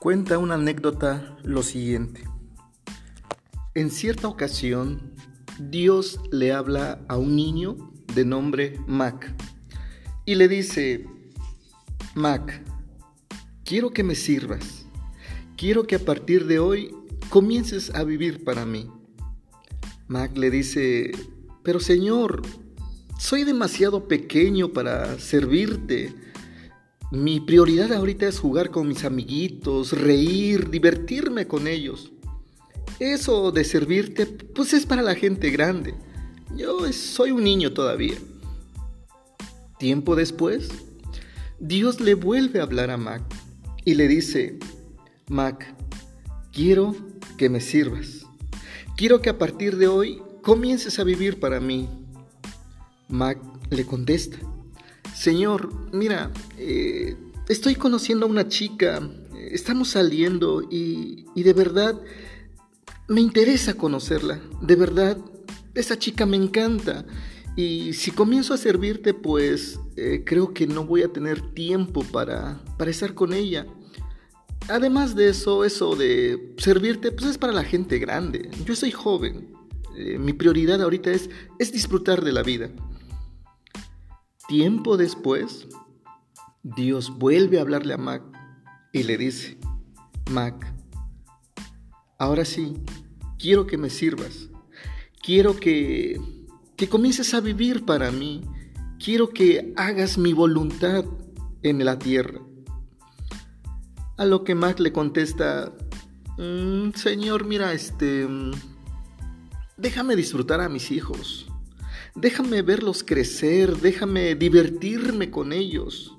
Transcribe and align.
Cuenta 0.00 0.38
una 0.38 0.54
anécdota 0.54 1.36
lo 1.42 1.64
siguiente. 1.64 2.22
En 3.74 3.90
cierta 3.90 4.28
ocasión, 4.28 5.12
Dios 5.58 6.20
le 6.30 6.52
habla 6.52 7.00
a 7.08 7.16
un 7.16 7.34
niño 7.34 7.92
de 8.14 8.24
nombre 8.24 8.78
Mac 8.86 9.34
y 10.24 10.36
le 10.36 10.46
dice, 10.46 11.04
Mac, 12.14 12.62
quiero 13.64 13.90
que 13.90 14.04
me 14.04 14.14
sirvas. 14.14 14.86
Quiero 15.56 15.88
que 15.88 15.96
a 15.96 16.04
partir 16.04 16.46
de 16.46 16.60
hoy 16.60 16.94
comiences 17.28 17.92
a 17.92 18.04
vivir 18.04 18.44
para 18.44 18.64
mí. 18.64 18.88
Mac 20.06 20.38
le 20.38 20.52
dice, 20.52 21.10
pero 21.64 21.80
Señor, 21.80 22.42
soy 23.18 23.42
demasiado 23.42 24.06
pequeño 24.06 24.72
para 24.72 25.18
servirte. 25.18 26.14
Mi 27.10 27.40
prioridad 27.40 27.90
ahorita 27.92 28.28
es 28.28 28.38
jugar 28.38 28.70
con 28.70 28.86
mis 28.86 29.04
amiguitos, 29.04 29.92
reír, 29.92 30.68
divertirme 30.68 31.46
con 31.46 31.66
ellos. 31.66 32.12
Eso 32.98 33.50
de 33.50 33.64
servirte, 33.64 34.26
pues 34.26 34.74
es 34.74 34.84
para 34.84 35.00
la 35.00 35.14
gente 35.14 35.50
grande. 35.50 35.94
Yo 36.54 36.92
soy 36.92 37.30
un 37.30 37.44
niño 37.44 37.72
todavía. 37.72 38.16
Tiempo 39.78 40.16
después, 40.16 40.68
Dios 41.58 42.00
le 42.00 42.14
vuelve 42.14 42.60
a 42.60 42.64
hablar 42.64 42.90
a 42.90 42.98
Mac 42.98 43.22
y 43.86 43.94
le 43.94 44.06
dice, 44.06 44.58
Mac, 45.28 45.74
quiero 46.52 46.94
que 47.38 47.48
me 47.48 47.60
sirvas. 47.60 48.26
Quiero 48.98 49.22
que 49.22 49.30
a 49.30 49.38
partir 49.38 49.78
de 49.78 49.88
hoy 49.88 50.20
comiences 50.42 50.98
a 50.98 51.04
vivir 51.04 51.40
para 51.40 51.58
mí. 51.58 51.88
Mac 53.08 53.38
le 53.70 53.86
contesta, 53.86 54.36
Señor, 55.18 55.70
mira, 55.92 56.30
eh, 56.58 57.16
estoy 57.48 57.74
conociendo 57.74 58.24
a 58.24 58.28
una 58.28 58.46
chica, 58.46 59.02
estamos 59.50 59.88
saliendo 59.88 60.62
y, 60.70 61.26
de 61.34 61.52
verdad 61.52 62.00
me 63.08 63.20
interesa 63.20 63.74
conocerla, 63.74 64.38
de 64.62 64.76
verdad, 64.76 65.18
esa 65.74 65.98
chica 65.98 66.24
me 66.24 66.36
encanta. 66.36 67.04
Y 67.56 67.94
si 67.94 68.12
comienzo 68.12 68.54
a 68.54 68.58
servirte, 68.58 69.12
pues 69.12 69.80
eh, 69.96 70.22
creo 70.24 70.54
que 70.54 70.68
no 70.68 70.84
voy 70.84 71.02
a 71.02 71.12
tener 71.12 71.52
tiempo 71.52 72.04
para, 72.04 72.62
para 72.76 72.92
estar 72.92 73.14
con 73.14 73.32
ella. 73.32 73.66
Además 74.68 75.16
de 75.16 75.30
eso, 75.30 75.64
eso 75.64 75.96
de 75.96 76.54
servirte, 76.58 77.10
pues 77.10 77.28
es 77.28 77.38
para 77.38 77.52
la 77.52 77.64
gente 77.64 77.98
grande. 77.98 78.50
Yo 78.64 78.76
soy 78.76 78.92
joven. 78.92 79.48
Eh, 79.96 80.16
mi 80.16 80.32
prioridad 80.32 80.80
ahorita 80.80 81.10
es, 81.10 81.28
es 81.58 81.72
disfrutar 81.72 82.22
de 82.22 82.30
la 82.30 82.44
vida. 82.44 82.70
Tiempo 84.48 84.96
después, 84.96 85.68
Dios 86.62 87.18
vuelve 87.18 87.58
a 87.58 87.60
hablarle 87.60 87.92
a 87.92 87.98
Mac 87.98 88.22
y 88.94 89.02
le 89.02 89.18
dice, 89.18 89.58
Mac, 90.30 90.74
ahora 92.18 92.46
sí, 92.46 92.72
quiero 93.38 93.66
que 93.66 93.76
me 93.76 93.90
sirvas. 93.90 94.48
Quiero 95.22 95.54
que, 95.54 96.18
que 96.76 96.88
comiences 96.88 97.34
a 97.34 97.42
vivir 97.42 97.84
para 97.84 98.10
mí. 98.10 98.40
Quiero 98.98 99.28
que 99.28 99.74
hagas 99.76 100.16
mi 100.16 100.32
voluntad 100.32 101.04
en 101.62 101.84
la 101.84 101.98
tierra. 101.98 102.40
A 104.16 104.24
lo 104.24 104.44
que 104.44 104.54
Mac 104.54 104.80
le 104.80 104.94
contesta, 104.94 105.74
mm, 106.38 106.92
Señor, 106.94 107.44
mira, 107.44 107.74
este, 107.74 108.26
mm, 108.26 108.52
déjame 109.76 110.16
disfrutar 110.16 110.62
a 110.62 110.70
mis 110.70 110.90
hijos. 110.90 111.48
Déjame 112.20 112.62
verlos 112.62 113.04
crecer, 113.04 113.76
déjame 113.76 114.34
divertirme 114.34 115.30
con 115.30 115.52
ellos. 115.52 116.18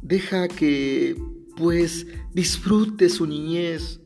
Deja 0.00 0.46
que, 0.46 1.20
pues, 1.56 2.06
disfrute 2.32 3.08
su 3.08 3.26
niñez. 3.26 4.00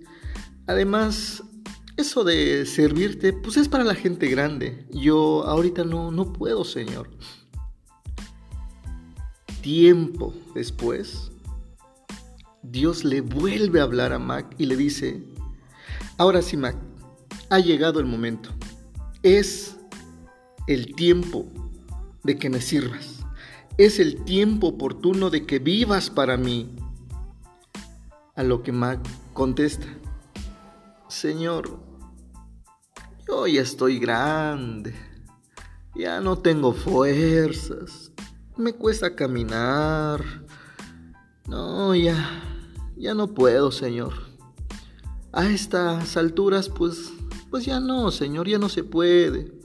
Además, 0.66 1.42
eso 1.98 2.24
de 2.24 2.64
servirte, 2.64 3.34
pues 3.34 3.58
es 3.58 3.68
para 3.68 3.84
la 3.84 3.94
gente 3.94 4.28
grande. 4.28 4.86
Yo 4.90 5.44
ahorita 5.44 5.84
no, 5.84 6.10
no 6.10 6.32
puedo, 6.32 6.64
Señor. 6.64 7.10
Tiempo 9.60 10.32
después, 10.54 11.30
Dios 12.62 13.04
le 13.04 13.20
vuelve 13.20 13.80
a 13.80 13.82
hablar 13.82 14.14
a 14.14 14.18
Mac 14.18 14.54
y 14.56 14.64
le 14.64 14.76
dice, 14.76 15.22
ahora 16.16 16.40
sí, 16.40 16.56
Mac, 16.56 16.76
ha 17.50 17.58
llegado 17.58 18.00
el 18.00 18.06
momento. 18.06 18.48
Es 19.22 19.76
el 20.66 20.94
tiempo 20.94 21.46
de 22.24 22.38
que 22.38 22.50
me 22.50 22.60
sirvas. 22.60 23.20
Es 23.78 23.98
el 23.98 24.24
tiempo 24.24 24.68
oportuno 24.68 25.30
de 25.30 25.46
que 25.46 25.58
vivas 25.58 26.10
para 26.10 26.36
mí. 26.36 26.70
A 28.34 28.42
lo 28.42 28.62
que 28.62 28.72
Mac 28.72 29.00
contesta, 29.32 29.86
Señor, 31.08 31.78
yo 33.26 33.46
ya 33.46 33.62
estoy 33.62 33.98
grande, 33.98 34.94
ya 35.94 36.20
no 36.20 36.38
tengo 36.38 36.72
fuerzas, 36.72 38.12
me 38.56 38.72
cuesta 38.74 39.14
caminar. 39.14 40.22
No, 41.48 41.94
ya, 41.94 42.42
ya 42.96 43.14
no 43.14 43.28
puedo, 43.28 43.70
Señor. 43.70 44.14
A 45.32 45.46
estas 45.46 46.16
alturas, 46.16 46.68
pues, 46.68 47.12
pues 47.50 47.64
ya 47.64 47.78
no, 47.78 48.10
Señor, 48.10 48.48
ya 48.48 48.58
no 48.58 48.68
se 48.68 48.82
puede. 48.82 49.55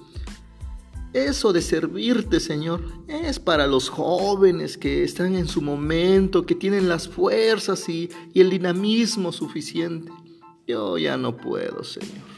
Eso 1.13 1.51
de 1.51 1.61
servirte, 1.61 2.39
Señor, 2.39 2.81
es 3.09 3.37
para 3.37 3.67
los 3.67 3.89
jóvenes 3.89 4.77
que 4.77 5.03
están 5.03 5.35
en 5.35 5.47
su 5.47 5.61
momento, 5.61 6.45
que 6.45 6.55
tienen 6.55 6.87
las 6.87 7.09
fuerzas 7.09 7.89
y, 7.89 8.09
el 8.33 8.49
dinamismo 8.49 9.33
suficiente. 9.33 10.09
Yo 10.65 10.97
ya 10.97 11.17
no 11.17 11.35
puedo, 11.35 11.83
Señor. 11.83 12.31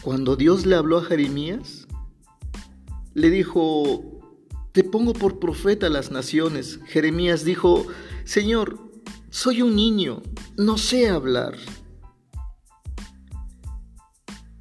Cuando 0.00 0.34
Dios 0.34 0.64
le 0.64 0.76
habló 0.76 0.98
a 0.98 1.04
Jeremías, 1.04 1.86
le 3.12 3.28
dijo, 3.28 4.02
te 4.72 4.82
pongo 4.82 5.12
por 5.12 5.38
profeta 5.38 5.88
a 5.88 5.90
las 5.90 6.10
naciones. 6.10 6.80
Jeremías 6.86 7.44
dijo, 7.44 7.86
Señor, 8.24 8.78
soy 9.28 9.60
un 9.60 9.76
niño, 9.76 10.22
no 10.56 10.78
sé 10.78 11.10
hablar. 11.10 11.54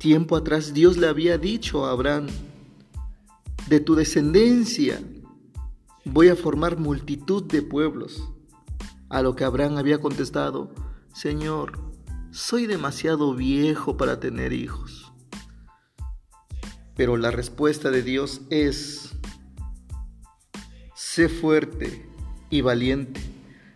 Tiempo 0.02 0.36
atrás 0.36 0.74
Dios 0.74 0.98
le 0.98 1.08
había 1.08 1.38
dicho 1.38 1.86
a 1.86 1.92
Abraham, 1.92 2.26
de 3.68 3.80
tu 3.80 3.94
descendencia 3.94 5.00
voy 6.06 6.30
a 6.30 6.36
formar 6.36 6.80
multitud 6.80 7.44
de 7.44 7.62
pueblos. 7.62 8.28
A 9.10 9.22
lo 9.22 9.36
que 9.36 9.44
Abraham 9.44 9.78
había 9.78 10.02
contestado, 10.02 10.74
Señor, 11.14 11.80
soy 12.32 12.66
demasiado 12.66 13.36
viejo 13.36 13.96
para 13.96 14.20
tener 14.20 14.54
hijos. 14.54 15.14
Pero 16.96 17.16
la 17.16 17.30
respuesta 17.30 17.92
de 17.92 18.02
Dios 18.02 18.42
es, 18.50 19.12
sé 20.96 21.30
fuerte 21.30 22.10
y 22.50 22.62
valiente, 22.62 23.22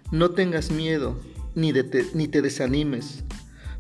no 0.10 0.32
tengas 0.32 0.72
miedo 0.72 1.20
ni, 1.54 1.72
ni 2.16 2.28
te 2.28 2.42
desanimes 2.42 3.25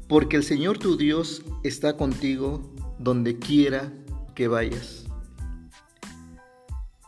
porque 0.07 0.37
el 0.37 0.43
Señor 0.43 0.77
tu 0.77 0.97
Dios 0.97 1.43
está 1.63 1.97
contigo 1.97 2.73
donde 2.99 3.39
quiera 3.39 3.91
que 4.35 4.47
vayas. 4.47 5.05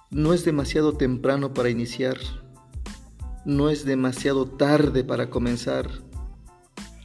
No 0.10 0.34
es 0.34 0.46
demasiado 0.46 0.94
temprano 0.94 1.54
para 1.54 1.70
iniciar, 1.70 2.18
no 3.46 3.70
es 3.70 3.86
demasiado 3.86 4.46
tarde 4.46 5.04
para 5.04 5.30
comenzar, 5.30 5.90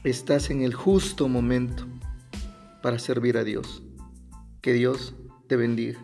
estás 0.05 0.51
en 0.51 0.63
el 0.63 0.75
justo 0.75 1.29
momento 1.29 1.87
para 2.83 2.99
servir 2.99 3.37
a 3.37 3.45
Dios. 3.45 3.83
Que 4.61 4.73
Dios 4.73 5.15
te 5.49 5.57
bendiga. 5.57 5.99